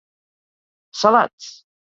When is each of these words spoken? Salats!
Salats! 1.03 1.53